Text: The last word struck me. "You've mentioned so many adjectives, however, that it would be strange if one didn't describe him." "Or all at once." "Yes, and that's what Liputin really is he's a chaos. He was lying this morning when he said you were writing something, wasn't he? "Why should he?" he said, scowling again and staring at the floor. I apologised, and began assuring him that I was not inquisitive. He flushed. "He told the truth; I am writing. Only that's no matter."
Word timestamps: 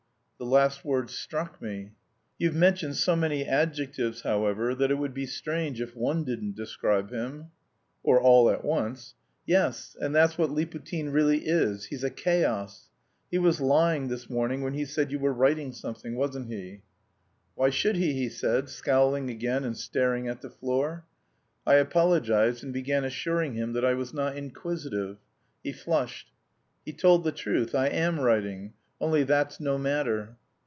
The 0.37 0.45
last 0.47 0.83
word 0.83 1.11
struck 1.11 1.61
me. 1.61 1.91
"You've 2.39 2.55
mentioned 2.55 2.95
so 2.95 3.15
many 3.15 3.45
adjectives, 3.45 4.21
however, 4.21 4.73
that 4.73 4.89
it 4.89 4.95
would 4.97 5.13
be 5.13 5.27
strange 5.27 5.79
if 5.79 5.95
one 5.95 6.23
didn't 6.23 6.55
describe 6.55 7.11
him." 7.11 7.51
"Or 8.01 8.19
all 8.19 8.49
at 8.49 8.65
once." 8.65 9.13
"Yes, 9.45 9.95
and 10.01 10.15
that's 10.15 10.39
what 10.39 10.49
Liputin 10.49 11.11
really 11.11 11.45
is 11.45 11.85
he's 11.85 12.03
a 12.03 12.09
chaos. 12.09 12.89
He 13.29 13.37
was 13.37 13.61
lying 13.61 14.07
this 14.07 14.31
morning 14.31 14.63
when 14.63 14.73
he 14.73 14.83
said 14.83 15.11
you 15.11 15.19
were 15.19 15.31
writing 15.31 15.73
something, 15.73 16.15
wasn't 16.15 16.47
he? 16.49 16.81
"Why 17.53 17.69
should 17.69 17.97
he?" 17.97 18.13
he 18.13 18.27
said, 18.27 18.67
scowling 18.67 19.29
again 19.29 19.63
and 19.63 19.77
staring 19.77 20.27
at 20.27 20.41
the 20.41 20.49
floor. 20.49 21.05
I 21.67 21.75
apologised, 21.75 22.63
and 22.63 22.73
began 22.73 23.05
assuring 23.05 23.53
him 23.53 23.73
that 23.73 23.85
I 23.85 23.93
was 23.93 24.11
not 24.11 24.35
inquisitive. 24.35 25.19
He 25.63 25.71
flushed. 25.71 26.31
"He 26.83 26.93
told 26.93 27.23
the 27.25 27.31
truth; 27.31 27.75
I 27.75 27.89
am 27.89 28.19
writing. 28.19 28.73
Only 29.03 29.23
that's 29.23 29.59
no 29.59 29.79
matter." 29.79 30.37